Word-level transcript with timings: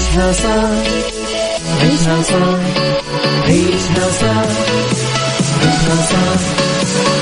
عيشها 0.00 0.32
صح 0.32 0.70
عيشها 1.82 2.22
صح 2.22 2.60
عيشها 3.46 4.10
صح 4.20 4.48
عيشها 5.62 5.96
صح 6.10 6.40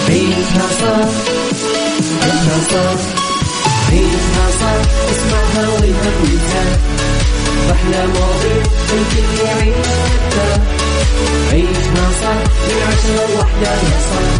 عيشها 0.08 0.69
صح 0.80 1.09
عيشها 2.22 2.59
صح 2.71 3.01
عيشها 3.91 4.46
صح 4.61 4.80
اسمعها 5.11 5.69
والهم 5.69 6.25
ينزاح 6.25 6.79
أحلى 7.72 8.06
مواضيع 8.06 8.62
الكل 8.92 9.45
يعيش 9.45 9.86
مرتاح 10.00 10.60
عيشها 11.52 12.06
صح 12.22 12.40
من 12.68 12.79
عشرة 12.88 13.34
لوحدة 13.34 13.70
يا 13.70 13.98
صاح 14.10 14.38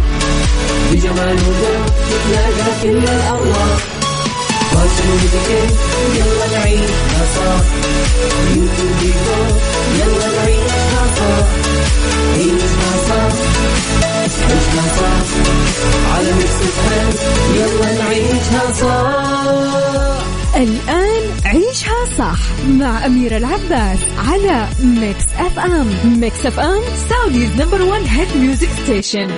بجمال 0.91 1.35
وذوق 1.35 1.85
تتلاقى 2.09 2.71
كل 2.83 2.97
الأرواح 2.97 3.98
يلا 6.15 6.47
نعيشها 6.51 7.25
صح 7.35 7.63
عيشها 12.33 12.91
صح 13.09 13.33
عيشها 14.05 14.85
صح 14.99 15.27
على 16.15 16.31
Mix 16.33 16.57
الآن 20.55 21.23
عيشها 21.45 22.05
صح 22.17 22.39
مع 22.69 23.05
أميرة 23.05 23.37
العباس 23.37 23.99
على 24.27 24.67
Mix 24.83 25.25
FM 25.39 26.19
Mix 26.19 26.45
FM 26.45 26.81
Saudi's 27.09 27.61
number 27.61 27.81
one 27.81 28.01
hit 28.01 28.35
music 28.35 28.69
station 28.83 29.29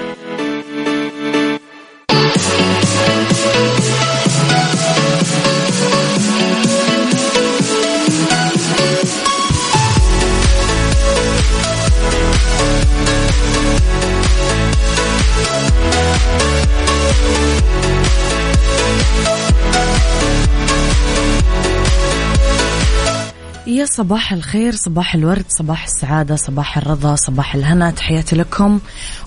صباح 23.93 24.33
الخير 24.33 24.75
صباح 24.75 25.15
الورد 25.15 25.45
صباح 25.49 25.83
السعادة 25.83 26.35
صباح 26.35 26.77
الرضا 26.77 27.15
صباح 27.15 27.55
الهنا 27.55 27.91
تحياتي 27.91 28.35
لكم. 28.35 28.79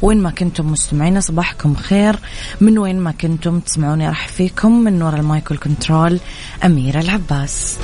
وين 0.02 0.22
ما 0.22 0.30
كنتم 0.30 0.72
مستمعين 0.72 1.20
صباحكم 1.20 1.74
خير. 1.74 2.16
من 2.60 2.78
وين 2.78 3.00
ما 3.00 3.12
كنتم 3.12 3.60
تسمعوني 3.60 4.08
راح 4.08 4.28
فيكم 4.28 4.72
من 4.72 5.02
وراء 5.02 5.20
ال 5.20 5.28
mic 5.28 5.50
وال 5.50 5.66
control 5.66 6.20
أميرة 6.64 7.00
العباس. 7.00 7.78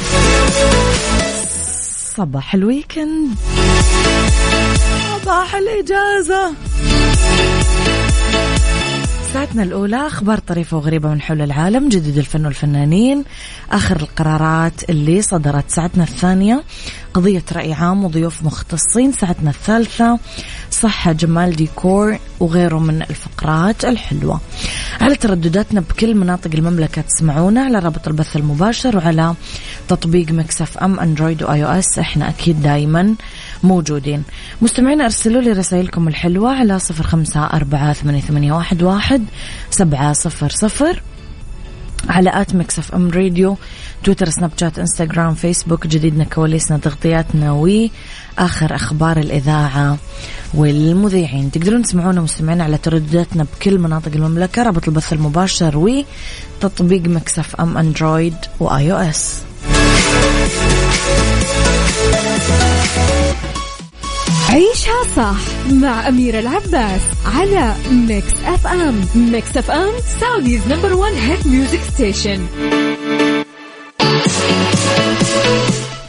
صباح 2.17 2.55
ال 2.55 2.63
weekend. 2.63 3.34
صباح 5.22 5.55
الإجازة. 5.55 6.55
ساعتنا 9.33 9.62
الأولى 9.62 10.06
أخبار 10.06 10.39
طريفة 10.39 10.77
وغريبة 10.77 11.09
من 11.09 11.20
حول 11.20 11.42
العالم 11.42 11.89
جديد 11.89 12.19
الفن 12.19 12.47
والفنانين 12.47 13.25
آخر 13.70 13.97
القرارات 13.97 14.91
اللي 14.91 15.22
صدرت 15.22 15.64
ساعتنا 15.70 16.05
الثانية 16.05 16.62
قضية 17.14 17.42
رأي 17.53 17.72
عام 17.72 18.05
وضيوف 18.05 18.42
مختصين 18.42 19.12
ساعتنا 19.12 19.50
الثالثة 19.50 20.19
صحة 20.70 21.12
جمال 21.12 21.56
ديكور 21.56 22.19
وغيره 22.41 22.78
من 22.78 23.03
الفقرات 23.03 23.84
الحلوة. 23.84 24.41
على 25.00 25.17
تردداتنا 25.17 25.81
بكل 25.81 26.15
مناطق 26.15 26.50
المملكة 26.55 27.03
تسمعونا 27.03 27.62
على 27.62 27.78
رابط 27.78 28.09
البث 28.09 28.37
المباشر 28.37 28.97
وعلى 28.97 29.34
تطبيق 29.89 30.31
Mix 30.31 30.79
FM 30.79 31.01
Android 31.01 31.43
و 31.43 31.65
iOS. 31.65 31.98
إحنا 31.98 32.28
أكيد 32.28 32.62
دايما 32.62 33.15
موجودين. 33.62 34.22
مستمعين 34.62 35.00
أرسلوا 35.00 35.42
لي 35.42 35.53
رسائلكم 35.53 36.08
الحلوة 36.08 36.50
على 36.50 36.78
صفر 36.78 37.05
خمسة 37.05 37.47
أربعة 37.47 37.92
ثمانية 37.92 38.53
واحد 38.83 39.25
سبعة 39.71 40.12
صفر 40.12 40.48
صفر 40.48 41.03
على 42.09 42.31
at 42.34 42.55
Mix 42.55 42.78
FM 42.78 43.11
Radio 43.11 43.56
تويتر 44.04 44.28
سناب 44.28 44.50
شات 44.56 44.78
إنستغرام 44.78 45.34
فيسبوك 45.34 45.87
جديدنا 45.87 46.25
كواليسنا 46.25 46.78
تغطياتنا 46.78 47.53
وآخر 47.53 48.75
أخبار 48.75 49.16
الإذاعة 49.16 49.99
والمذيعين. 50.54 51.50
تقدرون 51.50 51.82
تسمعونا 51.82 52.20
مستمعين 52.20 52.60
على 52.60 52.78
تردداتنا 52.78 53.47
بكل 53.54 53.78
مناطق 53.78 54.12
المملكة 54.15 54.62
رابط 54.62 54.88
البث 54.88 55.12
المباشر 55.12 56.04
وتطبيق 56.62 57.03
Mix 57.03 57.38
FM 57.38 57.78
Android 57.78 58.37
و 58.61 58.93
iOS. 58.93 59.43
عيشها 64.50 65.05
صح 65.16 65.72
مع 65.72 66.09
أميرة 66.09 66.38
العباس 66.38 67.00
على 67.27 67.75
Mix 67.91 68.33
FM 68.44 69.05
Mix 69.15 69.56
FM 69.56 69.93
Saudi's 70.21 70.61
number 70.69 70.93
one 70.93 71.12
hit 71.12 71.47
music 71.47 71.81
station 71.94 72.47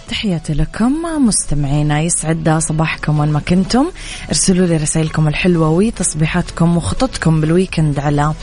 تحياتي 0.09 0.53
لكم 0.53 0.93
مستمعينا 1.25 2.01
يسعد 2.01 2.49
صباحكم 2.59 3.19
وين 3.19 3.29
ما 3.29 3.39
كنتم. 3.39 3.85
ارسلوا 4.29 4.67
لي 4.67 4.77
رسائلكم 4.77 5.27
الحلوة 5.27 5.69
وتصبيحاتكم 5.69 6.77
وخططكم 6.77 7.41
بال 7.41 7.54
weekend 7.54 7.99
على 7.99 8.33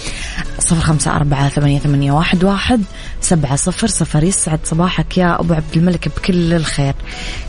صفر 0.58 0.80
خمسة 0.80 1.16
أربعة 1.16 1.48
ثمانية, 1.48 1.78
ثمانية 1.78 2.12
واحد, 2.12 2.44
واحد 2.44 2.82
سبعة 3.20 3.56
صفر 3.56 3.86
صفر. 3.86 4.24
يسعد 4.24 4.60
صباحك 4.64 5.18
يا 5.18 5.40
أبو 5.40 5.54
عبد 5.54 5.76
الملك 5.76 6.08
بكل 6.08 6.52
الخير. 6.52 6.94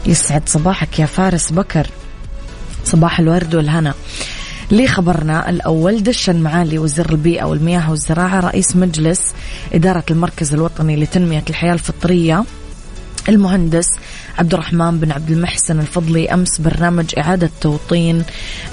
يسعد 0.06 0.50
صباحك 0.50 1.00
يا 1.00 1.06
فارس 1.06 1.52
بكر. 1.52 1.88
صباح 2.90 3.20
الورد 3.20 3.56
والهنا. 3.56 3.94
لخبرنا 4.72 5.50
الأول 5.50 6.04
دشن 6.04 6.36
معالي 6.36 6.80
وزير 6.80 7.10
البيئة 7.10 7.44
والمياه 7.44 7.90
والزراعة 7.90 8.40
رئيس 8.40 8.76
مجلس 8.76 9.34
إدارة 9.74 10.04
المركز 10.12 10.54
الوطني 10.54 10.96
لتنمية 10.96 11.44
الحياة 11.50 11.74
الفطرية 11.74 12.44
المهندس 13.30 13.88
عبد 14.40 14.54
الرحمن 14.54 15.00
بن 15.00 15.12
عبد 15.12 15.32
المحسن 15.32 15.80
الفضلي. 15.80 16.34
أمس 16.34 16.62
برنامج 16.62 17.06
إعادة 17.18 17.50
توطين 17.62 18.24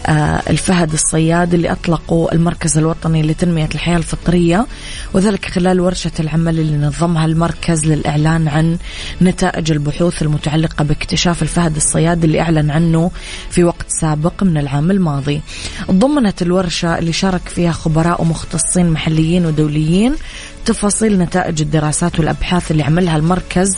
آه، 0.06 0.42
الفهد 0.50 0.92
الصياد 0.92 1.54
اللي 1.54 1.72
اطلقوا 1.72 2.34
المركز 2.34 2.78
الوطني 2.78 3.22
لتنمية 3.22 3.68
الحياة 3.74 3.96
الفطرية. 3.96 4.66
وذلك 5.14 5.44
خلال 5.44 5.80
ورشة 5.80 6.12
العمل 6.20 6.60
اللي 6.60 6.86
نظمها 6.86 7.26
المركز 7.26 7.86
للإعلان 7.86 8.48
عن 8.48 8.78
نتائج 9.22 9.72
البحوث 9.72 10.22
المتعلقة 10.22 10.84
باكتشاف 10.84 11.42
الفهد 11.42 11.76
الصياد 11.76 12.24
اللي 12.24 12.40
أعلن 12.40 12.70
عنه 12.70 13.10
في 13.50 13.64
وقت 13.64 13.75
سابق 13.88 14.42
من 14.42 14.56
العام 14.58 14.90
الماضي. 14.90 15.40
ضمنت 15.90 16.42
الورشة 16.42 16.98
اللي 16.98 17.12
شارك 17.12 17.48
فيها 17.48 17.72
خبراء 17.72 18.22
ومختصين 18.22 18.90
محليين 18.90 19.46
ودوليين 19.46 20.14
تفاصيل 20.66 21.18
نتائج 21.18 21.62
الدراسات 21.62 22.18
والأبحاث 22.18 22.70
اللي 22.70 22.82
عملها 22.82 23.16
المركز 23.16 23.76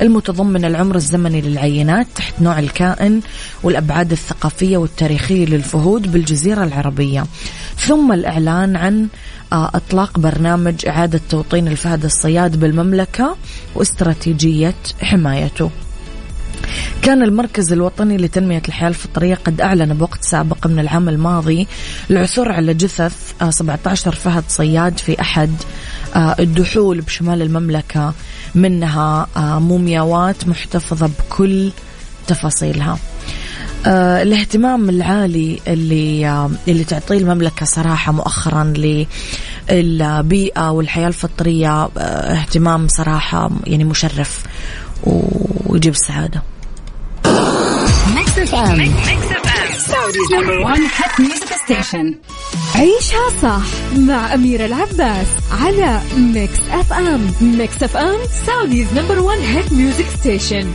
المتضمن 0.00 0.64
العمر 0.64 0.96
الزمني 0.96 1.40
للعينات 1.40 2.06
تحت 2.14 2.34
نوع 2.40 2.58
الكائن 2.58 3.20
والأبعاد 3.62 4.12
الثقافية 4.12 4.76
والتاريخية 4.76 5.46
للفهود 5.46 6.12
بالجزيرة 6.12 6.64
العربية 6.64 7.24
ثم 7.76 8.12
الإعلان 8.12 8.76
عن 8.76 9.08
آه، 9.52 9.70
إطلاق 9.74 10.18
برنامج 10.18 10.86
إعادة 10.86 11.20
توطين 11.30 11.68
الفهد 11.68 12.04
الصياد 12.04 12.60
بالمملكة 12.60 13.36
واستراتيجية 13.74 14.74
حمايته 15.02 15.70
كان 17.02 17.22
المركز 17.22 17.72
الوطني 17.72 18.16
لتنمية 18.16 18.62
الحياة 18.68 18.88
الفطرية 18.88 19.34
قد 19.34 19.60
أعلن 19.60 19.94
بوقت 19.94 20.24
سابق 20.24 20.66
من 20.66 20.78
العام 20.78 21.08
الماضي 21.08 21.66
العثور 22.10 22.52
على 22.52 22.74
جثث 22.74 23.32
17 23.50 24.10
آه، 24.10 24.14
فهد 24.14 24.44
صياد 24.48 24.98
في 24.98 25.20
أحد 25.20 25.50
آه، 26.16 26.36
الدحول 26.38 27.00
بشمال 27.00 27.42
المملكة 27.42 28.14
منها 28.54 29.26
آه، 29.36 29.58
مومياوات 29.58 30.48
محتفظة 30.48 31.06
بكل 31.06 31.70
تفاصيلها 32.26 32.98
الاهتمام 33.86 34.88
العالي 34.88 35.60
اللي 35.66 36.48
اللي 36.68 36.84
تعطيه 36.84 37.18
المملكة 37.18 37.66
صراحة 37.66 38.12
مؤخرا 38.12 38.64
للبيئة 39.70 40.70
والحياة 40.70 41.08
الفطرية 41.08 41.84
اهتمام 41.96 42.88
صراحة 42.88 43.50
يعني 43.66 43.84
مشرف 43.84 44.42
ويجيب 45.66 45.92
السعادة. 45.92 46.42
عيشها 52.74 53.28
صح 53.42 53.62
مع 53.98 54.34
أميرة 54.34 54.66
العباس 54.66 55.26
على 55.62 56.00
Mix 56.16 56.58
FM 56.70 57.32
Mix 57.40 57.82
FM 57.82 58.18
Saudi's 58.46 58.86
number 58.96 59.18
one 59.18 59.38
hit 59.38 59.72
music 59.72 60.06
station 60.20 60.72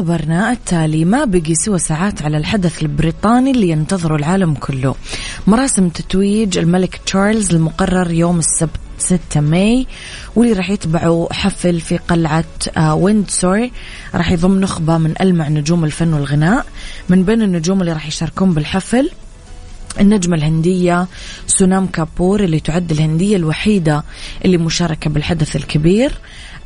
لخبرنا 0.00 0.52
التالي 0.52 1.04
ما 1.04 1.24
بقي 1.24 1.54
سوى 1.54 1.78
ساعات 1.78 2.22
على 2.22 2.36
الحدث 2.36 2.82
البريطاني 2.82 3.50
اللي 3.50 3.68
ينتظره 3.68 4.16
العالم 4.16 4.54
كله. 4.54 4.94
مراسم 5.46 5.88
تتويج 5.88 6.58
الملك 6.58 6.96
تشارلز 7.06 7.54
المقرر 7.54 8.10
يوم 8.10 8.38
السبت 8.38 8.80
6 8.98 9.40
مايو 9.40 9.86
واللي 10.36 10.52
راح 10.52 10.70
يتبعوا 10.70 11.32
حفل 11.32 11.80
في 11.80 11.96
قلعة 11.96 12.44
آه، 12.76 12.94
ويندسور. 12.94 13.70
راح 14.14 14.32
يضم 14.32 14.60
نخبة 14.60 14.98
من 14.98 15.14
ألمع 15.20 15.48
نجوم 15.48 15.84
الفن 15.84 16.14
والغناء 16.14 16.66
من 17.08 17.24
بين 17.24 17.42
النجوم 17.42 17.80
اللي 17.80 17.92
راح 17.92 18.06
يشاركون 18.06 18.52
بالحفل 18.54 19.10
النجمة 20.00 20.36
الهندية 20.36 21.06
سونام 21.46 21.86
كابور 21.86 22.44
اللي 22.44 22.60
تعد 22.60 22.90
الهندية 22.90 23.36
الوحيدة 23.36 24.04
اللي 24.44 24.56
مشاركة 24.56 25.10
بالحدث 25.10 25.56
الكبير. 25.56 26.12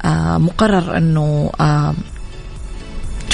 آه 0.05 0.39
مقرر 0.39 0.97
أنه 0.97 1.51
آه 1.61 1.95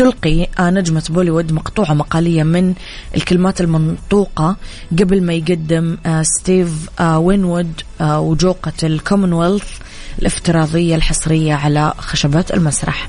تلقي 0.00 0.48
آه، 0.58 0.70
نجمة 0.70 1.04
بوليوود 1.10 1.52
مقطوعة 1.52 1.94
مقالية 1.94 2.42
من 2.42 2.74
الكلمات 3.16 3.60
المنطوقة 3.60 4.56
قبل 4.98 5.22
ما 5.22 5.32
يقدم 5.32 5.96
آه، 6.06 6.22
ستيف 6.22 6.68
آه، 7.00 7.18
وينوود 7.18 7.72
وجوقة 8.00 8.72
الكومنولث 8.82 9.68
الافتراضية 10.18 10.94
الحصرية 10.94 11.54
على 11.54 11.92
خشبات 11.98 12.54
المسرح. 12.54 13.08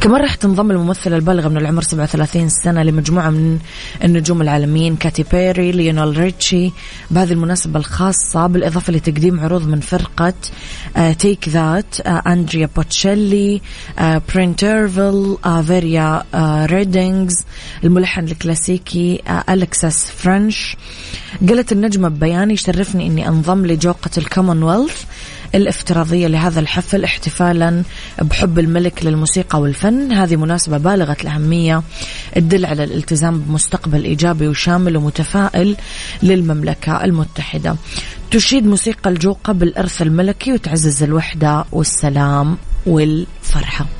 كمان 0.00 0.20
راح 0.20 0.34
تنضم 0.34 0.70
الممثلة 0.70 1.16
البالغة 1.16 1.48
من 1.48 1.56
العمر 1.56 1.82
37 1.82 2.48
سنة 2.48 2.82
لمجموعة 2.82 3.30
من 3.30 3.58
النجوم 4.04 4.42
العالميين 4.42 4.96
كاتي 4.96 5.24
بيري 5.32 5.72
ليونيل 5.72 6.16
ريتشي. 6.16 6.72
بهذه 7.10 7.32
المناسبة 7.32 7.78
الخاصة 7.78 8.46
بالإضافة 8.46 8.92
لتقديم 8.92 9.40
عروض 9.40 9.68
من 9.68 9.80
فرقة 9.80 10.34
Take 11.18 11.48
That 11.48 12.00
أندريا 12.06 12.68
بوتشيلي 12.76 13.60
برين 14.34 14.85
ترفل 14.85 15.36
فريا 15.66 16.22
ريدينجز 16.66 17.44
الملحن 17.84 18.24
الكلاسيكي 18.24 19.22
ألكسيس 19.48 20.10
فرنش 20.10 20.76
قالت 21.48 21.72
النجمة 21.72 22.08
ببيان 22.08 22.50
يشرفني 22.50 23.06
أني 23.06 23.28
أنضم 23.28 23.66
لجوقة 23.66 24.10
الكومنولث 24.18 25.04
الافتراضية 25.54 26.26
لهذا 26.26 26.60
الحفل 26.60 27.04
احتفالا 27.04 27.82
بحب 28.22 28.58
الملك 28.58 29.04
للموسيقى 29.04 29.60
والفن. 29.60 30.12
هذه 30.12 30.36
مناسبة 30.36 30.78
بالغة 30.78 31.16
الأهمية 31.22 31.82
تدل 32.34 32.66
على 32.66 32.84
الالتزام 32.84 33.40
بمستقبل 33.40 34.04
إيجابي 34.04 34.48
وشامل 34.48 34.96
ومتفائل 34.96 35.76
للمملكة 36.22 37.04
المتحدة. 37.04 37.76
تشيد 38.30 38.66
موسيقى 38.66 39.10
الجوقة 39.10 39.52
بالإرث 39.52 40.02
الملكي 40.02 40.52
وتعزز 40.52 41.02
الوحدة 41.02 41.64
والسلام 41.72 42.56
والفرحة. 42.86 43.99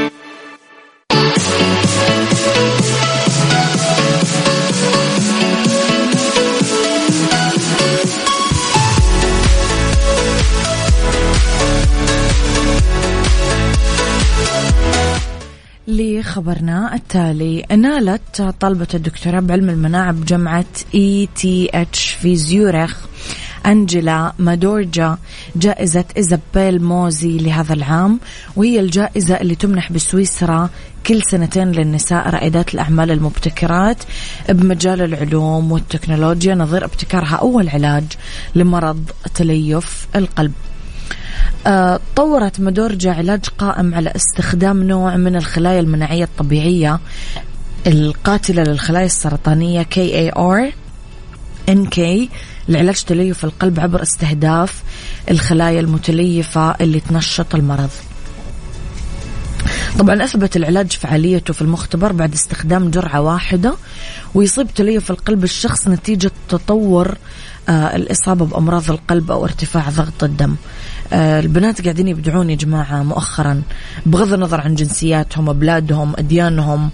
لخبرنا 16.31 16.95
التالي. 16.95 17.65
نالت 17.77 18.41
طالبة 18.59 18.87
الدكتوراه 18.93 19.39
بعلم 19.39 19.69
المناعة 19.69 20.11
بجامعة 20.11 20.65
ETH 20.95 22.09
في 22.09 22.35
زيورخ. 22.35 22.97
أنجلا 23.65 24.33
مادورجا 24.39 25.17
جائزة 25.55 26.05
إيزابيل 26.17 26.83
موزي 26.83 27.37
لهذا 27.37 27.73
العام 27.73 28.19
وهي 28.55 28.79
الجائزة 28.79 29.35
اللي 29.35 29.55
تمنح 29.55 29.91
بسويسرا 29.91 30.69
كل 31.05 31.23
سنتين 31.23 31.71
للنساء 31.71 32.29
رائدات 32.29 32.73
الأعمال 32.73 33.11
المبتكرات 33.11 34.03
بمجال 34.49 35.01
العلوم 35.01 35.71
والتكنولوجيا 35.71 36.55
نظير 36.55 36.85
ابتكارها 36.85 37.35
أول 37.35 37.69
علاج 37.69 38.05
لمرض 38.55 39.03
تليف 39.35 40.07
القلب. 40.15 40.53
طورت 42.15 42.59
مدورجا 42.59 43.11
علاج 43.11 43.45
قائم 43.57 43.93
على 43.93 44.13
استخدام 44.15 44.83
نوع 44.83 45.17
من 45.17 45.35
الخلايا 45.35 45.79
المناعية 45.79 46.23
الطبيعية 46.23 46.99
القاتلة 47.87 48.63
للخلايا 48.63 49.05
السرطانية 49.05 49.83
KAR 49.95 50.71
NK 51.71 51.99
لعلاج 52.69 53.03
تليف 53.03 53.45
القلب 53.45 53.79
عبر 53.79 54.01
استهداف 54.01 54.83
الخلايا 55.31 55.79
المتليفة 55.79 56.71
اللي 56.71 56.99
تنشط 56.99 57.55
المرض. 57.55 57.89
طبعا 59.99 60.23
أثبت 60.23 60.57
العلاج 60.57 60.91
فعاليته 60.91 61.53
في 61.53 61.61
المختبر 61.61 62.11
بعد 62.11 62.33
استخدام 62.33 62.89
جرعة 62.91 63.21
واحدة 63.21 63.73
ويصيب 64.33 64.67
تليف 64.73 65.11
القلب 65.11 65.43
الشخص 65.43 65.87
نتيجة 65.87 66.31
تطور 66.49 67.07
آه، 67.07 67.60
الإصابة 67.69 68.45
بأمراض 68.45 68.91
القلب 68.91 69.31
أو 69.31 69.45
ارتفاع 69.45 69.89
ضغط 69.89 70.23
الدم. 70.23 70.55
آه، 71.13 71.39
البنات 71.39 71.81
قاعدين 71.81 72.07
يبدعون 72.07 72.49
يا 72.49 72.55
جماعة 72.55 73.03
مؤخرا 73.03 73.61
بغض 74.05 74.33
النظر 74.33 74.61
عن 74.61 74.75
جنسياتهم 74.75 75.53
بلادهم 75.53 76.13
أديانهم 76.17 76.89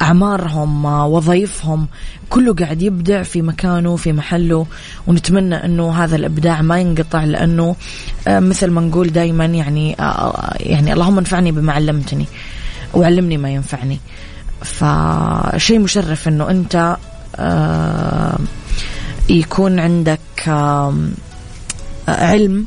أعمارهم 0.00 0.86
آه، 0.86 1.06
وظائفهم 1.06 1.86
كله 2.30 2.54
قاعد 2.54 2.82
يبدع 2.82 3.22
في 3.22 3.42
مكانه 3.42 3.96
في 3.96 4.12
محله 4.12 4.66
ونتمنى 5.06 5.54
أنه 5.54 6.04
هذا 6.04 6.16
الإبداع 6.16 6.62
ما 6.62 6.80
ينقطع 6.80 7.24
لأنه 7.24 7.76
مثل 8.28 8.70
ما 8.70 8.80
نقول 8.80 9.12
دايما 9.12 9.44
يعني 9.44 9.96
يعني 10.60 10.92
اللهم 10.92 11.18
انفعني 11.18 11.52
بما 11.52 11.72
علمتني 11.72 12.26
وعلمني 12.94 13.36
ما 13.36 13.50
ينفعني. 13.50 14.00
فشيء 14.62 15.78
مشرف 15.78 16.28
أنه 16.28 16.50
أنت 16.50 16.96
يكون 19.30 19.78
عندك 19.80 20.48
علم 22.08 22.66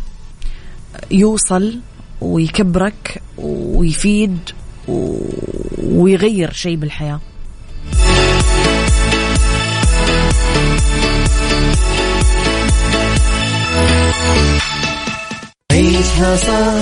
يوصل 1.12 1.80
ويكبرك 2.21 3.21
ويفيد 3.38 4.38
ويغير 5.83 6.54
شيء 6.54 6.76
بالحياة. 6.76 7.19
عيشها 15.71 16.35
صح 16.35 16.73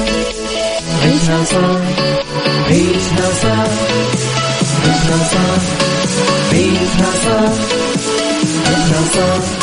عيشها 1.03 1.43
صح 1.43 1.81
عيشها 2.69 3.33
صح 3.41 3.67
عيشها 4.83 5.17
صح 5.31 5.61
عيشها 6.51 7.11
صح 7.23 7.53
عيشها 8.67 9.01
صح. 9.15 9.60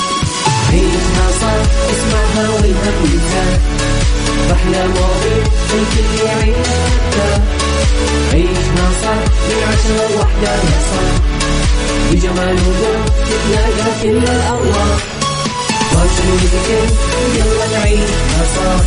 عيشها 0.73 1.27
صح 1.41 1.61
اسمعها 1.93 2.49
والهم 2.51 2.97
ينزاح 3.05 3.59
أحلى 4.53 4.89
مواضيع 4.89 5.45
الكل 5.75 6.27
يعيش 6.27 6.67
عيشها 8.33 8.89
صح 9.03 9.21
من 9.49 9.63
عشرة 9.69 10.09
لوحدة 10.15 10.53
يا 10.53 10.79
صاح 10.91 11.15
بجمال 12.13 12.55
وذوق 12.55 13.05
تتلاقى 13.29 13.91
كل 14.03 14.09
الأرواح 14.29 14.99
فاشل 15.93 16.29
وذكر 16.33 16.87
يلا 17.37 17.79
نعيشها 17.79 18.43
صح 18.57 18.85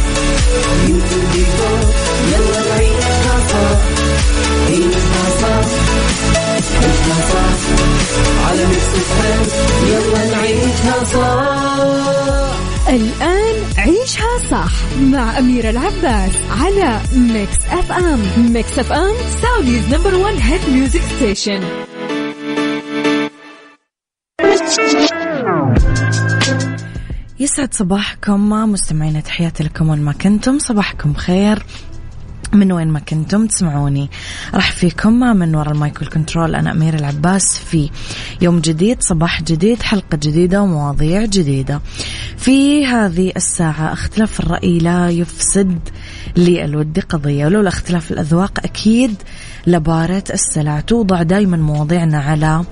يوتيوب 0.87 1.31
ديكور 1.33 1.79
يلا 2.31 2.69
نعيشها 2.69 3.35
صح 3.49 3.77
عيشها 4.69 5.23
صح 5.41 6.50
على 8.47 8.65
صح 11.13 11.81
الآن 12.89 13.55
عيشها 13.77 14.37
صح 14.51 14.71
مع 15.01 15.39
أميرة 15.39 15.69
العباس 15.69 16.31
على 16.61 16.99
Mix 17.15 17.57
FM 17.69 18.19
Mix 18.53 18.79
FM 18.79 19.15
Saudi's 19.41 19.93
number 19.93 20.15
one 20.15 20.33
hit 20.33 20.69
music 20.69 21.01
station 21.01 21.61
يسعد 27.39 27.73
صباحكم 27.73 28.49
مستمعين 28.49 29.23
تحياتي 29.23 29.63
لكم 29.63 29.89
وين 29.89 30.01
ما 30.01 30.11
كنتم. 30.11 30.59
صباحكم 30.59 31.13
خير. 31.13 31.63
من 32.53 32.71
وين 32.71 32.87
ما 32.87 32.99
كنتم 32.99 33.47
تسمعوني. 33.47 34.09
أرحب 34.53 34.71
فيكم 34.71 35.13
من 35.13 35.55
وراء 35.55 35.73
ال 35.73 35.80
mic 35.80 36.01
وال 36.01 36.13
control 36.13 36.55
أنا 36.55 36.71
أميرة 36.71 36.93
العباس 36.93 37.57
في 37.57 37.89
يوم 38.41 38.59
جديد 38.59 39.01
صباح 39.01 39.41
جديد 39.41 39.81
حلقة 39.81 40.15
جديدة 40.15 40.61
ومواضيع 40.61 41.25
جديدة. 41.25 41.81
في 42.37 42.85
هذه 42.85 43.31
الساعة 43.35 43.93
اختلاف 43.93 44.39
الرأي 44.39 44.77
لا 44.77 45.09
يفسد 45.09 45.79
للود 46.37 46.99
قضية 46.99 47.45
ولولا 47.45 47.69
اختلاف 47.69 48.11
الأذواق 48.11 48.59
أكيد 48.63 49.15
لبارت 49.67 50.23
السلع. 50.33 50.79
توضع 50.79 51.23
دائما 51.23 51.57
مواضيعنا 51.57 52.19
على 52.19 52.63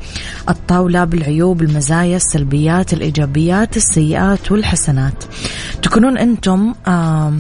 الطاولة 0.50 1.04
بالعيوب 1.04 1.62
المزايا 1.62 2.16
السلبيات 2.16 2.94
الإيجابيات 2.94 3.78
السيئات 3.78 4.52
والحسنات. 4.52 5.24
تكونون 5.82 6.18
أنتم 6.18 6.74
آه 6.88 7.34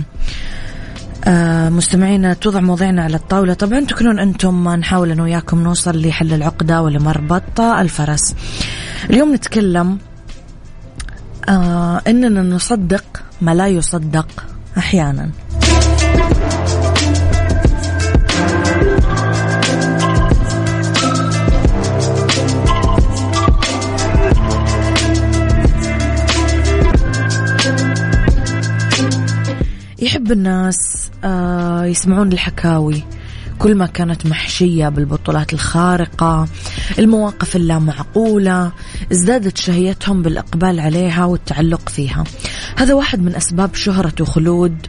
مستمعينا 1.69 2.33
توضع 2.33 2.59
مواضيعنا 2.59 3.03
على 3.03 3.15
الطاولة. 3.15 3.53
طبعا 3.53 3.79
تكونون 3.79 4.19
أنتم 4.19 4.69
نحاول 4.69 5.11
أنا 5.11 5.23
وياكم 5.23 5.63
نوصل 5.63 6.01
لحل 6.01 6.33
العقدة 6.33 6.81
ولمربط 6.81 7.61
الفرس. 7.61 8.35
اليوم 9.09 9.33
نتكلم 9.33 9.97
آه 11.49 12.01
أننا 12.07 12.41
نصدق 12.41 13.03
ما 13.41 13.55
لا 13.55 13.67
يصدق 13.67 14.27
أحيانا. 14.77 15.29
يحب 30.01 30.31
الناس 30.31 30.77
آه 31.05 31.08
يسمعون 31.83 32.33
الحكاوي. 32.33 33.03
كل 33.59 33.75
ما 33.75 33.85
كانت 33.85 34.25
محشية 34.25 34.89
بالبطولات 34.89 35.53
الخارقة 35.53 36.47
المواقف 36.99 37.55
اللامعقولة 37.55 38.71
ازدادت 39.11 39.57
شهيتهم 39.57 40.21
بالإقبال 40.21 40.79
عليها 40.79 41.25
والتعلق 41.25 41.89
فيها. 41.89 42.23
هذا 42.77 42.93
واحد 42.93 43.21
من 43.21 43.35
أسباب 43.35 43.75
شهرة 43.75 44.13
وخلود 44.21 44.87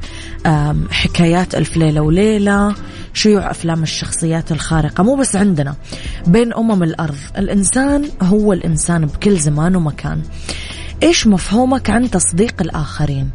حكايات 0.91 1.55
ألف 1.55 1.77
ليلة 1.77 2.01
وليلة 2.01 2.75
شيوع 3.15 3.51
أفلام 3.51 3.83
الشخصيات 3.83 4.53
الخارقة. 4.53 5.05
مو 5.05 5.17
بس 5.17 5.37
عندنا 5.37 5.75
بين 6.27 6.55
أمم 6.55 6.83
الأرض. 6.83 7.19
الإنسان 7.39 8.09
هو 8.23 8.53
الإنسان 8.53 9.07
بكل 9.07 9.37
زمان 9.37 9.77
ومكان. 9.77 10.23
إيش 11.03 11.27
مفهومك 11.27 11.91
عن 11.91 12.11
تصديق 12.11 12.55
الآخرين؟ 12.61 13.31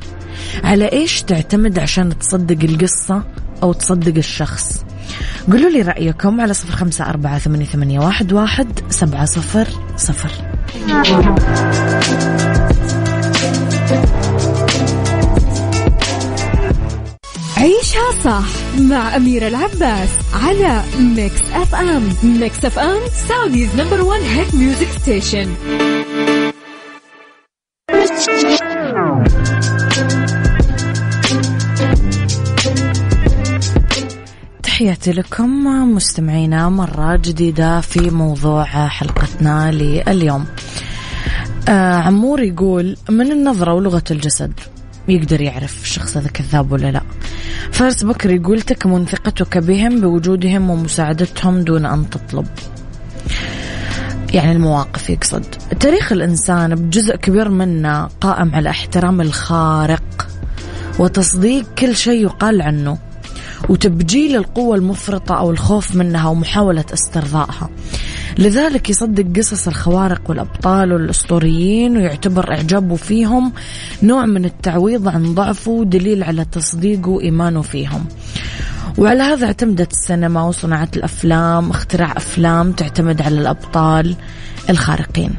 على 0.64 0.92
إيش 0.92 1.22
تعتمد 1.22 1.80
عشان 1.80 2.20
تصدق 2.20 2.70
القصة 2.70 3.24
أو 3.64 3.74
تصدق 3.74 4.18
الشخص؟ 4.18 4.86
قولوا 5.52 5.70
لي 5.70 5.82
رأيكم 5.82 6.42
على 6.42 6.54
صفر 6.54 6.72
خمسة 6.72 7.10
أربعة 7.10 7.40
ثمانية, 7.40 7.66
ثمانية 7.66 8.00
واحد, 8.00 8.34
واحد 8.34 8.80
سبعة 8.90 9.26
صفر 9.26 9.68
صفر. 9.98 10.32
عيشها 17.58 18.12
صح 18.24 18.46
مع 18.80 19.16
أميرة 19.16 19.48
العباس 19.48 20.10
على 20.34 20.82
Mix 21.00 21.42
FM 21.54 22.14
Mix 22.24 22.66
FM 22.66 23.00
Saudi's 23.30 23.76
number 23.76 24.02
one 24.02 24.20
hit 24.20 24.56
music 24.56 24.88
station 25.02 25.48
تحياتي 34.76 35.12
لكم 35.12 35.66
مستمعينا 35.96 36.70
مرة 36.70 37.16
جديدة 37.16 37.82
في 37.82 38.10
موضوع 38.10 38.64
حلقتنا 38.88 39.72
لليوم. 39.72 40.46
آه 41.70 41.96
عمور 41.96 42.42
يقول 42.42 42.98
من 43.10 43.32
النظرة 43.32 43.74
ولغة 43.74 44.04
الجسد؟ 44.12 44.54
يقدر 45.08 45.42
يعرف 45.42 45.84
الشخص 45.84 46.18
هذا 46.18 46.28
كذاب 46.28 46.72
ولا 46.72 46.92
لا. 46.92 47.02
فارس 47.72 48.04
بكر 48.04 48.32
يقول 48.32 48.62
تكمن 48.62 49.06
ثقتك 49.06 49.58
بهم 49.58 50.02
بوجودهم 50.02 50.70
ومساعدتهم 50.70 51.62
دون 51.62 51.86
أن 51.86 52.10
تطلب. 52.10 52.48
يعني 54.34 54.52
المواقف 54.52 55.10
يقصد. 55.10 55.46
تاريخ 55.80 56.12
الإنسان 56.12 56.76
بجزء 56.76 57.16
كبير 57.16 57.50
منه 57.50 58.08
قائم 58.22 58.56
على 58.56 58.70
احترام 58.70 59.22
الخارق 59.22 60.28
وتصديق 61.00 61.66
كل 61.78 61.96
شيء 61.96 62.24
يقال 62.24 62.62
عنه. 62.62 63.05
وتبجيل 63.70 64.36
القوة 64.36 64.76
المفرطة 64.76 65.36
أو 65.36 65.52
الخوف 65.52 65.96
منها 65.96 66.30
ومحاولة 66.30 66.86
استرضائها. 66.94 67.70
لذلك 68.38 68.90
يصدق 68.90 69.38
قصص 69.38 69.68
الخوارق 69.68 70.22
والأبطال 70.30 70.94
والأسطوريين 70.94 71.98
ويعتبر 71.98 72.52
إعجابه 72.52 72.96
فيهم 72.96 73.54
نوع 74.04 74.26
من 74.26 74.46
التعويض 74.46 75.08
عن 75.08 75.36
ضعفه 75.36 75.72
ودليل 75.72 76.24
على 76.24 76.46
تصديقه 76.46 77.10
وإيمانه 77.10 77.62
فيهم. 77.62 78.06
وعلى 78.98 79.24
هذا 79.24 79.46
اعتمدت 79.46 79.92
السينما 79.92 80.44
وصناعة 80.44 80.90
الأفلام 80.96 81.70
اختراع 81.70 82.12
أفلام 82.18 82.72
تعتمد 82.72 83.22
على 83.22 83.42
الأبطال 83.42 84.16
الخارقين. 84.70 85.32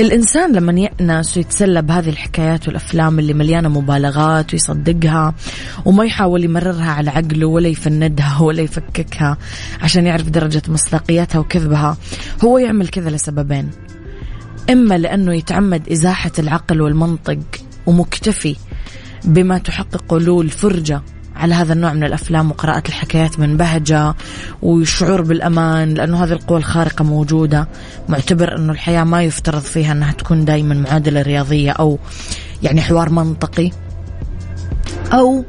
الإنسان 0.00 0.52
لما 0.52 0.80
يأنس 0.80 1.36
ويتسلى 1.36 1.82
بهذه 1.82 2.08
الحكايات 2.08 2.68
والأفلام 2.68 3.18
اللي 3.18 3.34
مليانة 3.34 3.68
مبالغات 3.68 4.52
ويصدقها 4.52 5.34
وما 5.84 6.04
يحاول 6.04 6.44
يمررها 6.44 6.90
على 6.90 7.10
عقله 7.10 7.46
ولا 7.46 7.68
يفندها 7.68 8.38
ولا 8.46 8.62
يفككها 8.62 9.38
عشان 9.82 10.06
يعرف 10.06 10.28
درجة 10.28 10.62
مصداقيتها 10.68 11.38
وكذبها 11.38 11.96
هو 12.44 12.58
يعمل 12.58 12.88
كذا 12.88 13.10
لسببين. 13.10 13.70
إما 14.70 14.98
لأنه 14.98 15.34
يتعمد 15.34 15.88
إزاحة 15.88 16.32
العقل 16.38 16.80
والمنطق 16.80 17.38
ومكتفي 17.86 18.56
بما 19.24 19.58
تحقق 19.58 20.14
له 20.14 20.40
الفرجة 20.40 21.02
على 21.36 21.54
هذا 21.54 21.72
النوع 21.72 21.92
من 21.92 22.04
الأفلام 22.04 22.50
وقراءة 22.50 22.82
الحكايات 22.88 23.38
من 23.38 23.56
بهجة 23.56 24.14
والشعور 24.62 25.22
بالأمان 25.22 25.94
لأنه 25.94 26.24
هذه 26.24 26.32
القوى 26.32 26.58
الخارقة 26.58 27.04
موجودة. 27.04 27.68
معتبر 28.08 28.56
أنه 28.56 28.72
الحياة 28.72 29.04
ما 29.04 29.22
يفترض 29.22 29.62
فيها 29.62 29.92
أنها 29.92 30.12
تكون 30.12 30.44
دائما 30.44 30.74
معادلة 30.74 31.22
رياضية 31.22 31.70
أو 31.70 31.98
يعني 32.62 32.80
حوار 32.80 33.10
منطقي 33.10 33.70
أو 35.12 35.44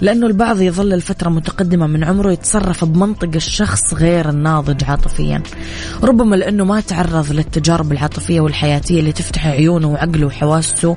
لأنه 0.00 0.26
البعض 0.26 0.60
يظل 0.60 0.92
الفترة 0.92 1.28
متقدمة 1.28 1.86
من 1.86 2.04
عمره 2.04 2.32
يتصرف 2.32 2.84
بمنطق 2.84 3.30
الشخص 3.34 3.94
غير 3.94 4.28
الناضج 4.28 4.84
عاطفيا. 4.84 5.42
ربما 6.02 6.36
لأنه 6.36 6.64
ما 6.64 6.80
تعرض 6.80 7.32
للتجارب 7.32 7.92
العاطفية 7.92 8.40
والحياتية 8.40 9.00
اللي 9.00 9.12
تفتح 9.12 9.46
عيونه 9.46 9.88
وعقله 9.88 10.26
وحواسه 10.26 10.96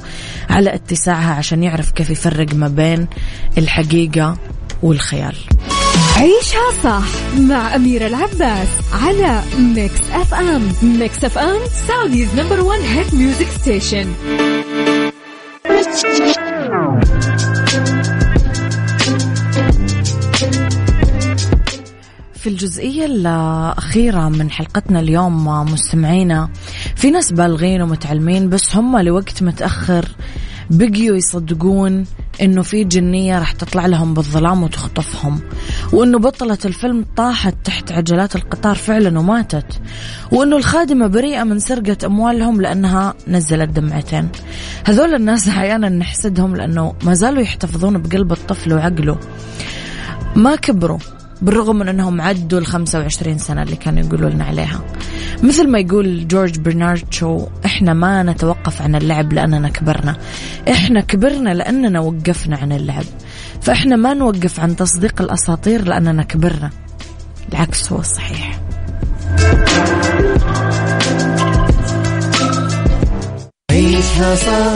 على 0.49 0.75
اتساعها 0.75 1.33
عشان 1.33 1.63
يعرف 1.63 1.91
كيف 1.91 2.09
يفرق 2.09 2.53
ما 2.53 2.67
بين 2.67 3.07
الحقيقة 3.57 4.37
والخيال. 4.83 5.35
عيشها 6.17 6.71
صح 6.83 7.07
مع 7.39 7.75
أميرة 7.75 8.07
العباس 8.07 8.67
على 8.93 9.41
Mix 9.59 10.01
FM 10.11 10.71
Mix 10.81 11.23
FM 11.23 11.59
Saudi's 11.87 12.27
number 12.35 12.61
one 12.61 12.79
hit 12.79 13.13
music 13.13 13.47
station 13.61 14.07
في 22.39 22.49
الجزئية 22.49 23.05
الأخيرة 23.05 24.29
من 24.29 24.51
حلقتنا 24.51 24.99
اليوم 24.99 25.45
مستمعينا 25.47 26.49
في 26.95 27.11
ناس 27.11 27.31
بالغين 27.31 27.81
ومتعلمين 27.81 28.49
بس 28.49 28.75
هم 28.75 28.97
لوقت 28.97 29.43
متأخر 29.43 30.05
بقيوا 30.69 31.17
يصدقون 31.17 32.05
إنه 32.41 32.61
في 32.61 32.83
جنية 32.83 33.39
راح 33.39 33.51
تطلع 33.51 33.85
لهم 33.85 34.13
بالظلام 34.13 34.63
وتخطفهم 34.63 35.39
وإنه 35.93 36.19
بطلة 36.19 36.57
الفيلم 36.65 37.05
طاحت 37.15 37.55
تحت 37.63 37.91
عجلات 37.91 38.35
القطار 38.35 38.75
فعلا 38.75 39.19
وماتت 39.19 39.81
وإنه 40.31 40.57
الخادمة 40.57 41.07
بريئة 41.07 41.43
من 41.43 41.59
سرقة 41.59 41.97
أموالهم 42.05 42.61
لأنها 42.61 43.13
نزلت 43.27 43.69
دمعتين. 43.69 44.29
هذول 44.85 45.15
الناس 45.15 45.47
أحيانا 45.57 45.89
نحسدهم 45.89 46.55
لأنه 46.55 46.93
ما 47.03 47.13
زالوا 47.13 47.41
يحتفظون 47.41 47.97
بقلب 48.01 48.31
الطفل 48.31 48.73
وعقله. 48.73 49.17
ما 50.35 50.55
كبروا. 50.55 50.99
بالرغم 51.41 51.75
من 51.75 51.87
أنهم 51.87 52.21
عدوا 52.21 52.59
ال 52.59 52.65
25 52.65 53.37
سنة 53.37 53.63
اللي 53.63 53.75
كانوا 53.75 54.03
يقولوا 54.03 54.29
لنا 54.29 54.43
عليها. 54.43 54.81
مثل 55.43 55.69
ما 55.69 55.79
يقول 55.79 56.27
جورج 56.27 56.59
برنارد 56.59 57.05
شو 57.09 57.47
إحنا 57.65 57.93
ما 57.93 58.23
نتوقف 58.23 58.81
عن 58.81 58.95
اللعب 58.95 59.33
لأننا 59.33 59.69
كبرنا. 59.69 60.17
إحنا 60.71 61.01
كبرنا 61.01 61.49
لأننا 61.49 61.99
وقفنا 61.99 62.57
عن 62.57 62.71
اللعب. 62.71 63.05
فإحنا 63.61 63.95
ما 63.95 64.13
نوقف 64.13 64.59
عن 64.59 64.75
تصديق 64.75 65.21
الأساطير 65.21 65.83
لأننا 65.87 66.23
كبرنا. 66.23 66.69
العكس 67.53 67.91
هو 67.91 67.99
الصحيح. 67.99 68.59
عيشها 73.71 74.35
صح 74.35 74.73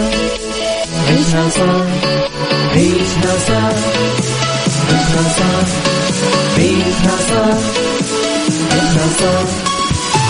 عيشها 1.08 1.50
صح 1.50 1.86
عيشها 2.76 3.38
صح 3.48 3.74
عيشها 4.90 5.24
صح 5.40 5.93
عيشها 6.64 7.18
صح 7.30 7.58
عيشها 8.72 9.08
صح 9.20 9.50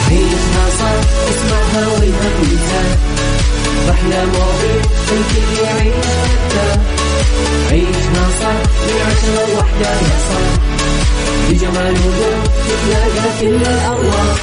عيشها 0.10 0.66
صح 0.80 0.96
اسمعها 1.30 1.88
والهم 1.88 2.34
ينزاح 2.44 2.98
أحلى 3.90 4.26
مواضيع 4.26 4.82
الكل 5.12 5.64
يعيش 5.64 6.06
ترتاح 6.50 6.78
عيشها 7.72 8.26
صح 8.42 8.60
من 8.86 9.00
عشرة 9.08 9.54
لوحدة 9.54 9.90
يا 9.90 10.18
صاح 10.30 10.54
بجمال 11.50 11.94
وذوق 11.94 12.44
تتلاقى 12.68 13.30
كل 13.42 13.56
الأرواح 13.56 14.36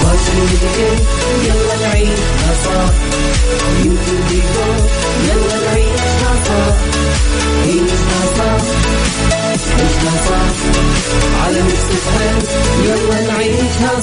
فاشل 0.00 0.38
واتيكيت 0.40 1.00
يلا 1.44 1.88
نعيشها 1.88 2.52
صح 2.64 2.90
بيوتي 3.82 4.10
وديكور 4.16 4.76
يلا 5.28 5.56
نعيشها 5.70 6.32
صح 6.48 6.74
عيشها 7.66 8.20
صح 8.38 8.43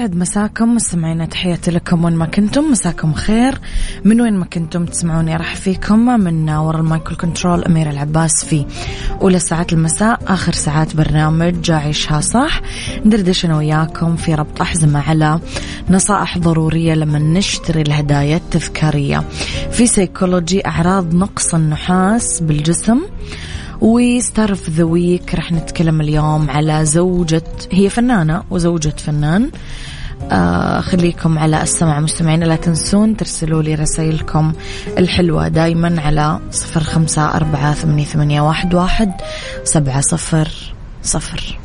يسعد 0.00 0.16
مساكم 0.16 0.74
مستمعينا 0.74 1.26
تحياتي 1.26 1.70
لكم 1.70 2.04
وين 2.04 2.14
ما 2.14 2.26
كنتم 2.26 2.70
مساكم 2.70 3.12
خير. 3.12 3.60
من 4.04 4.20
وين 4.20 4.34
ما 4.34 4.44
كنتم 4.44 4.84
تسمعوني 4.84 5.36
أرحب 5.36 5.56
فيكم 5.56 6.20
من 6.20 6.50
وراء 6.50 6.80
ال 6.80 6.87
mic 6.87 7.09
ال 7.09 7.16
control 7.16 7.64
أميرة 7.64 7.90
العباس 7.90 8.44
في 8.44 8.66
أولى 9.22 9.38
ساعات 9.38 9.72
المساء 9.72 10.20
آخر 10.26 10.52
ساعات 10.52 10.96
برنامج 10.96 11.70
عيشها 11.70 12.20
صح 12.20 12.60
ندردش 13.04 13.44
أنا 13.44 13.56
وياكم 13.56 14.16
في 14.16 14.34
ربط 14.34 14.60
أحزمة 14.60 15.00
على 15.00 15.40
نصائح 15.90 16.38
ضرورية 16.38 16.94
لما 16.94 17.18
نشتري 17.18 17.82
الهدايا 17.82 18.36
التذكارية. 18.36 19.24
في 19.70 19.86
سيكولوجي 19.86 20.66
أعراض 20.66 21.14
نقص 21.14 21.54
النحاس 21.54 22.40
بالجسم. 22.40 23.00
و 23.80 23.94
star 23.94 24.50
of 24.50 24.70
the 24.70 24.84
week 24.84 25.34
رح 25.34 25.52
نتكلم 25.52 26.00
اليوم 26.00 26.50
على 26.50 26.84
زوجة 26.84 27.42
هي 27.72 27.88
فنانة 27.88 28.42
وزوجة 28.50 28.94
فنان. 28.96 29.50
آه 30.30 30.80
خليكم 30.80 31.38
على 31.38 31.62
السمع 31.62 32.00
مستمعين 32.00 32.42
لا 32.42 32.56
تنسون 32.56 33.16
ترسلوا 33.16 33.62
لي 33.62 33.74
رسائلكم 33.74 34.52
الحلوة 34.98 35.48
دايما 35.48 36.00
على 36.00 36.38
صفر 36.50 36.80
خمسة 36.82 37.36
أربعة 37.36 37.74
ثمانية, 37.74 38.04
ثمانية 38.04 38.40
واحد, 38.40 38.74
واحد 38.74 39.12
سبعة 39.64 40.00
صفر 40.00 40.48
صفر. 41.02 41.58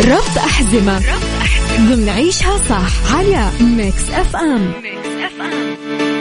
ربط 0.00 0.38
أحزمة. 0.38 0.96
ربط 0.96 1.42
أحزمة. 1.42 1.94
ضمن 1.94 2.08
عيشها 2.08 2.58
صح 2.68 3.14
على 3.14 3.50
Mix 3.60 4.10
FM 4.10 4.72
Mix 4.82 5.08
FM 5.24 6.17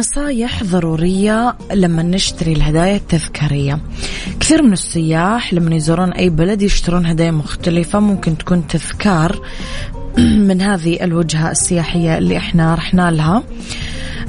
نصايح 0.00 0.64
ضرورية 0.64 1.56
لما 1.72 2.02
نشتري 2.02 2.52
الهدايا 2.52 2.96
التذكارية. 2.96 3.78
كثير 4.40 4.62
من 4.62 4.72
السياح 4.72 5.54
لما 5.54 5.74
يزورون 5.74 6.12
أي 6.12 6.30
بلد 6.30 6.62
يشترون 6.62 7.06
هدايا 7.06 7.30
مختلفة 7.30 8.00
ممكن 8.00 8.38
تكون 8.38 8.66
تذكار 8.66 9.40
من 10.48 10.62
هذه 10.62 11.04
الوجهة 11.04 11.50
السياحية 11.50 12.18
اللي 12.18 12.36
إحنا 12.36 12.74
رحنا 12.74 13.10
لها. 13.10 13.42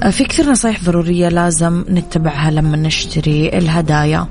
في 0.10 0.24
كثير 0.24 0.52
نصايح 0.52 0.84
ضرورية 0.84 1.30
لازم 1.30 1.86
نتبعها 1.90 2.52
لما 2.52 2.78
نشتري 2.78 3.50
الهدايا. 3.58 4.28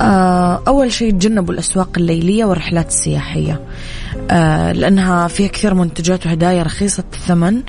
آه، 0.00 0.62
أول 0.68 0.92
شيء 0.92 1.10
تجنبوا 1.10 1.54
الأسواق 1.54 1.90
الليلية 1.96 2.44
والرحلات 2.44 2.88
السياحية. 2.88 3.60
آه، 4.30 4.72
لأنها 4.72 5.28
فيها 5.28 5.48
كثير 5.48 5.74
منتجات 5.74 6.26
وهدايا 6.26 6.62
رخيصة 6.62 7.04
الثمن 7.14 7.62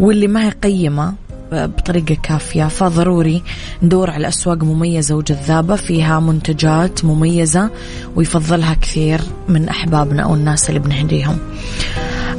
واللي 0.00 0.28
ما 0.28 0.46
هي 0.46 0.50
قيمة. 0.50 1.25
بطريقة 1.52 2.16
كافية. 2.22 2.64
فضروري 2.64 3.42
ندور 3.82 4.10
على 4.10 4.28
أسواق 4.28 4.64
مميزة 4.64 5.14
وجذابة 5.14 5.76
فيها 5.76 6.20
منتجات 6.20 7.04
مميزة 7.04 7.70
ويفضلها 8.16 8.74
كثير 8.74 9.20
من 9.48 9.68
أحبابنا 9.68 10.22
أو 10.22 10.34
الناس 10.34 10.68
اللي 10.68 10.80
بنهديهم. 10.80 11.38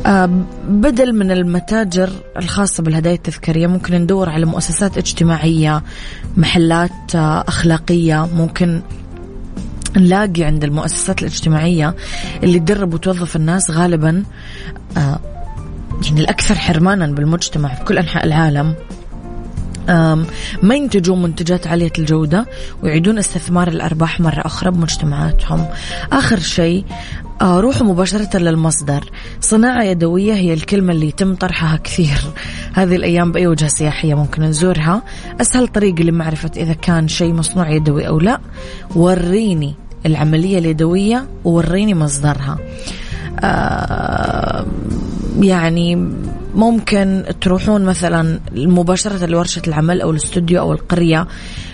آه، 0.06 0.30
بدل 0.70 1.14
من 1.14 1.32
المتاجر 1.32 2.10
الخاصة 2.38 2.84
بالهدايا 2.84 3.16
التذكارية 3.16 3.68
ممكن 3.68 3.96
ندور 3.96 4.30
على 4.30 4.46
مؤسسات 4.46 4.98
اجتماعية 4.98 5.84
محلات 6.38 7.16
آه، 7.16 7.44
أخلاقية. 7.48 8.30
ممكن 8.36 8.82
نلاقي 9.98 10.44
عند 10.44 10.64
المؤسسات 10.64 11.22
الاجتماعية 11.22 11.96
اللي 12.44 12.60
تدرب 12.60 12.94
وتوظف 12.94 13.36
الناس 13.36 13.72
غالبا 13.72 14.24
آه، 14.98 15.20
يعني 16.06 16.22
الأكثر 16.22 16.56
حرمانا 16.56 17.08
بالمجتمع 17.08 17.76
في 17.76 17.84
كل 17.84 17.98
أنحاء 17.98 18.26
العالم 18.26 18.76
ما 20.64 20.76
ينتجوا 20.76 21.16
منتجات 21.16 21.68
عالية 21.68 21.92
الجودة 22.00 22.46
ويعيدون 22.84 23.18
استثمار 23.18 23.68
الأرباح 23.68 24.20
مرة 24.20 24.42
أخرى 24.46 24.72
بمجتمعاتهم. 24.72 25.66
آخر 26.12 26.40
شيء 26.40 26.86
آه، 27.42 27.60
روحوا 27.60 27.88
مباشرة 27.88 28.38
للمصدر. 28.38 29.12
صناعة 29.42 29.84
يدوية 29.84 30.34
هي 30.34 30.54
الكلمة 30.54 30.94
اللي 30.94 31.08
يتم 31.08 31.36
طرحها 31.36 31.78
كثير. 31.78 32.18
هذه 32.74 32.96
الأيام 32.96 33.32
بأي 33.32 33.48
وجهة 33.48 33.68
سياحية 33.68 34.14
ممكن 34.14 34.44
نزورها. 34.44 35.02
أسهل 35.42 35.68
طريقة 35.68 36.04
لمعرفة 36.04 36.52
إذا 36.58 36.74
كان 36.74 37.08
شيء 37.08 37.34
مصنوع 37.34 37.70
يدوي 37.70 38.08
أو 38.08 38.20
لا. 38.20 38.40
وريني 38.96 39.76
العملية 40.06 40.58
اليدوية 40.58 41.28
ووريني 41.44 41.94
مصدرها. 41.94 42.58
آه 43.40 44.66
يعني 45.44 45.96
ممكن 46.56 47.24
تروحون 47.42 47.86
مثلا 47.86 48.40
مباشرة 48.56 49.26
لورشة 49.26 49.62
العمل 49.68 50.02
أو 50.02 50.12
الاستوديو 50.12 50.60
أو 50.60 50.74
القرية 50.74 51.28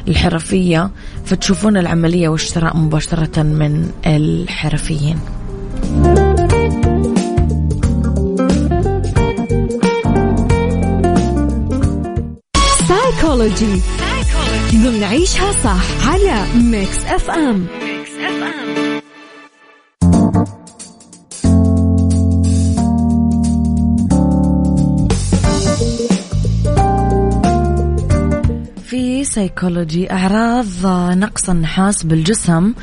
الحرفية 0.07 0.91
فتشوفون 1.25 1.77
العملية 1.77 2.29
والشراء 2.29 2.77
مباشرة 2.77 3.43
من 3.43 3.91
الحرفيين. 4.05 5.19
سايكولوجي 12.87 13.81
ضمن 14.73 15.03
عيشها 15.03 15.51
صح 15.63 16.07
على 16.07 16.45
Mix 16.55 17.05
FM 17.05 17.65
سيكولوجي 29.23 30.11
أعراض 30.11 30.85
نقص 31.17 31.49
النحاس 31.49 32.03
بالجسم. 32.03 32.73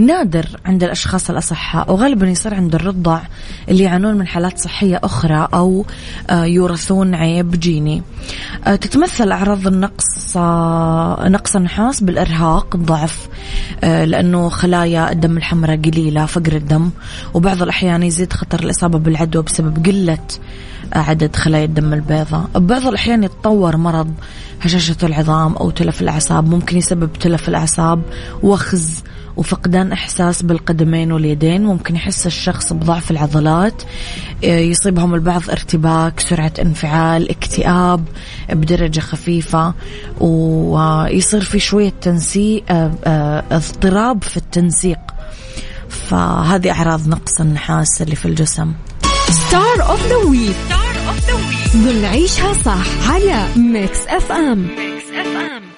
نادر 0.00 0.46
عند 0.64 0.84
الأشخاص 0.84 1.30
الأصحاء 1.30 1.92
وغالبا 1.92 2.26
يصير 2.26 2.54
عند 2.54 2.74
الرضع 2.74 3.20
اللي 3.68 3.82
يعانون 3.82 4.14
من 4.14 4.26
حالات 4.26 4.58
صحية 4.58 5.00
أخرى 5.04 5.48
أو 5.54 5.84
آه، 6.30 6.44
يورثون 6.44 7.14
عيب 7.14 7.50
جيني. 7.50 8.02
آه، 8.66 8.76
تتمثل 8.76 9.32
أعراض 9.32 9.66
النقص 9.66 10.36
آه، 10.36 11.28
نقص 11.28 11.56
النحاس 11.56 12.02
بالإرهاق 12.02 12.76
الضعف 12.76 13.28
لأنه 13.82 14.48
خلايا 14.48 15.12
الدم 15.12 15.36
الحمراء 15.36 15.76
قليلة 15.76 16.26
فقر 16.26 16.52
الدم 16.52 16.90
وبعض 17.34 17.62
الأحيان 17.62 18.02
يزيد 18.02 18.32
خطر 18.32 18.60
الإصابة 18.60 18.98
بالعدوى 18.98 19.42
بسبب 19.42 19.86
قلة 19.86 20.18
عدد 20.92 21.36
خلايا 21.36 21.64
الدم 21.64 21.92
البيضاء. 21.92 22.50
ببعض 22.54 22.86
الأحيان 22.86 23.24
يتطور 23.24 23.76
مرض 23.76 24.14
هشاشة 24.60 24.96
العظام 25.02 25.56
أو 25.56 25.70
تلف 25.70 26.02
الأعصاب 26.02 26.48
ممكن 26.48 26.76
يسبب 26.76 27.12
تلف 27.12 27.48
الأعصاب 27.48 28.02
وخز 28.42 29.02
وفقدان 29.36 29.92
إحساس 29.92 30.42
بالقدمين 30.42 31.12
واليدين. 31.12 31.64
ممكن 31.64 31.96
يحس 31.96 32.26
الشخص 32.26 32.72
بضعف 32.72 33.10
العضلات 33.10 33.82
آه، 34.44 34.58
يصيبهم 34.58 35.14
البعض 35.14 35.50
ارتباك 35.50 36.20
سرعة 36.20 36.52
انفعال 36.62 37.30
اكتئاب 37.30 38.04
بدرجة 38.52 39.00
خفيفة 39.00 39.74
ويصير 40.20 41.40
في 41.40 41.58
شوية 41.58 41.92
تنسيق 42.00 42.64
آه، 42.70 42.92
آه، 43.04 43.44
اضطراب 43.50 44.24
في 44.24 44.36
التنسيق. 44.36 44.98
فهذه 45.88 46.70
أعراض 46.70 47.08
نقص 47.08 47.40
النحاس 47.40 48.02
اللي 48.02 48.16
في 48.16 48.24
الجسم. 48.26 48.72
star 49.30 49.88
of 49.90 50.06
the 50.06 50.16
week 50.16 50.56
ضمن 51.76 52.04
عيشها 52.04 52.52
صح 52.52 53.10
على 53.10 53.46
Mix 53.56 53.98
FM 54.08 54.58
Mix 54.62 55.04
FM 55.14 55.75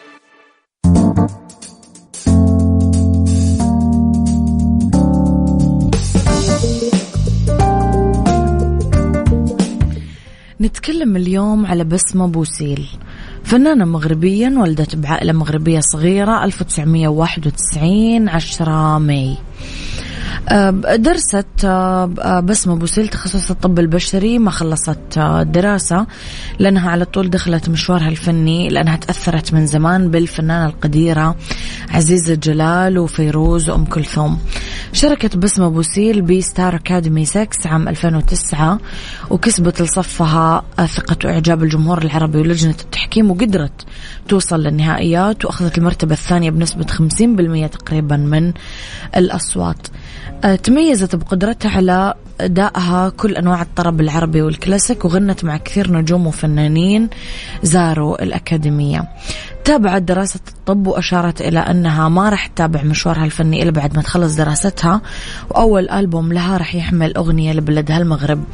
نتكلم 10.69 11.17
اليوم 11.17 11.67
على 11.67 11.85
بسمة 11.85 12.27
بوسيل 12.27 12.87
فنانة 13.45 13.85
مغربية 13.85 14.47
انولدت 14.47 14.97
بعائلة 14.97 15.33
مغربية 15.33 15.81
صغيرة 15.81 16.45
1991 16.45 18.29
10 18.29 18.99
ماي. 18.99 19.37
درست 20.97 21.67
بسمة 22.45 22.75
بوسيل 22.75 23.09
تخصص 23.09 23.51
الطب 23.51 23.79
البشري 23.79 24.39
ما 24.39 24.51
خلصت 24.51 25.19
دراسة 25.43 26.07
لأنها 26.59 26.91
على 26.91 27.05
طول 27.05 27.31
دخلت 27.31 27.69
مشوارها 27.69 28.09
الفني 28.09 28.69
لأنها 28.69 28.97
تأثرت 28.97 29.55
من 29.55 29.67
زمان 29.67 30.11
بالفنانة 30.11 30.67
القديرة 30.67 31.37
عزيزة 31.91 32.35
جلال 32.35 32.99
وفيروز 32.99 33.71
وأم 33.71 33.85
كلثوم. 33.85 34.39
شاركت 34.93 35.37
بسمة 35.37 35.69
بوسيل 35.69 36.23
بستار 36.23 36.77
أكاديمي 36.77 37.25
6 37.25 37.49
عام 37.67 37.89
2009 37.89 38.79
وكسبت 39.31 39.83
لصفها 39.83 40.63
ثقة 40.87 41.17
وإعجاب 41.25 41.63
الجمهور 41.63 42.03
العربي 42.03 42.39
ولجنة 42.39 42.77
التحكيم 42.81 43.31
وقدرت 43.31 43.87
توصل 44.29 44.61
للنهائيات 44.61 45.45
وأخذت 45.45 45.79
المرتبة 45.79 46.13
الثانية 46.13 46.51
بنسبة 46.51 46.87
50% 46.87 47.67
تقريبا 47.67 48.17
من 48.17 48.53
الأصوات. 49.17 49.87
تميزت 50.63 51.17
بقدرتها 51.17 51.71
على 51.71 52.15
أدائها 52.41 53.09
كل 53.09 53.37
أنواع 53.37 53.63
الطرب 53.63 54.01
العربي 54.01 54.43
والكلاسيك 54.43 55.05
وغنت 55.05 55.45
مع 55.45 55.57
كثير 55.57 55.93
نجوم 55.93 56.27
وفنانين 56.27 57.09
زاروا 57.63 58.23
الأكاديمية. 58.23 59.09
تابعت 59.65 60.03
دراسة 60.03 60.41
الطب 60.49 60.87
وأشارت 60.87 61.41
إلى 61.41 61.59
أنها 61.59 62.09
ما 62.09 62.29
راح 62.29 62.47
تتابع 62.47 62.83
مشوارها 62.83 63.25
الفني 63.25 63.63
إلا 63.63 63.71
بعد 63.71 63.97
ما 63.97 64.03
تخلص 64.03 64.35
دراستها 64.35 65.01
وأول 65.51 65.91
ألبوم 65.91 66.33
لها 66.33 66.57
راح 66.57 66.75
يحمل 66.75 67.17
أغنية 67.17 67.53
لبلدها 67.53 67.99
المغرب. 67.99 68.45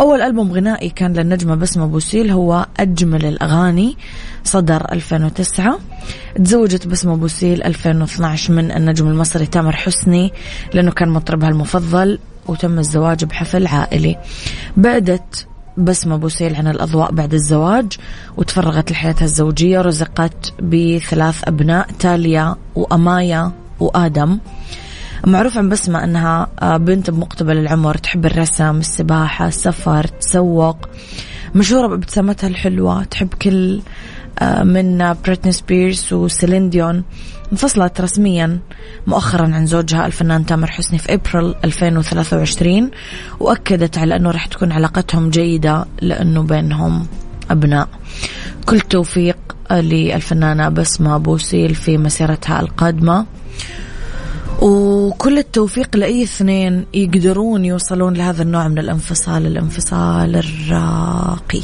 أول 0.00 0.20
ألبوم 0.20 0.52
غنائي 0.52 0.90
كان 0.90 1.12
للنجمة 1.12 1.54
بسمة 1.54 1.86
بوسيل 1.86 2.30
هو 2.30 2.66
أجمل 2.80 3.26
الأغاني 3.26 3.96
صدر 4.44 4.92
2009 4.92 5.78
تزوجت 6.44 6.86
بسمة 6.86 7.16
بوسيل 7.16 7.62
2012 7.62 8.52
من 8.52 8.70
النجم 8.70 9.08
المصري 9.08 9.46
تامر 9.46 9.76
حسني 9.76 10.32
لأنه 10.74 10.90
كان 10.90 11.08
مطربها 11.08 11.48
المفضل. 11.48 12.18
وتم 12.46 12.78
الزواج 12.78 13.24
بحفل 13.24 13.66
عائلي. 13.66 14.16
بعدت 14.76 15.46
بسمة 15.78 16.16
بوسيل 16.16 16.54
عن 16.54 16.66
الأضواء 16.66 17.12
بعد 17.12 17.34
الزواج 17.34 17.98
وتفرغت 18.36 18.90
لحياتها 18.90 19.24
الزوجية 19.24 19.80
رزقت 19.80 20.52
بثلاث 20.62 21.48
أبناء 21.48 21.86
تاليا 21.98 22.56
وأمايا 22.74 23.52
وآدم. 23.80 24.38
معروف 25.26 25.58
عن 25.58 25.68
بسمة 25.68 26.04
أنها 26.04 26.48
آه، 26.62 26.76
بنت 26.76 27.10
بمقتبل 27.10 27.56
العمر 27.56 27.96
تحب 27.96 28.26
الرسم 28.26 28.78
السباحة 28.78 29.48
السفر 29.48 30.06
تسوق. 30.06 30.76
مشهورة 31.54 31.86
بابتسامتها 31.86 32.48
الحلوة 32.48 33.04
تحب 33.04 33.28
كل 33.28 33.80
من 34.42 35.14
بريتني 35.24 35.52
سبيرز 35.52 36.12
وسيلين 36.12 36.70
ديون 36.70 37.04
انفصلت 37.52 38.00
رسميا 38.00 38.58
مؤخرا 39.06 39.54
عن 39.54 39.66
زوجها 39.66 40.06
الفنان 40.06 40.46
تامر 40.46 40.70
حسني 40.70 40.98
في 40.98 41.14
ابريل 41.14 41.54
2023 41.64 42.90
وأكدت 43.40 43.98
على 43.98 44.16
أنه 44.16 44.30
راح 44.30 44.46
تكون 44.46 44.72
علاقتهم 44.72 45.30
جيدة 45.30 45.84
لأنه 46.00 46.42
بينهم 46.42 47.06
أبناء. 47.50 47.88
كل 48.66 48.80
توفيق 48.80 49.36
للفنانة 49.70 50.68
بسمة 50.68 51.16
بوسيل 51.18 51.74
في 51.74 51.98
مسيرتها 51.98 52.60
القادمة. 52.60 53.26
وكل 54.62 55.38
التوفيق 55.38 55.96
لأي 55.96 56.22
اثنين 56.22 56.86
يقدرون 56.94 57.64
يوصلون 57.64 58.14
لهذا 58.14 58.42
النوع 58.42 58.68
من 58.68 58.78
الانفصال 58.78 59.46
الانفصال 59.46 60.36
الراقي. 60.36 61.62